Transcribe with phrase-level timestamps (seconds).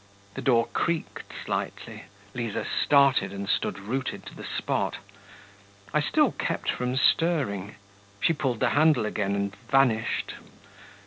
[0.33, 2.05] The door creaked slightly.
[2.33, 4.97] Liza started and stood rooted to the spot...
[5.93, 7.75] I still kept from stirring...
[8.19, 10.33] she pulled the handle again and vanished.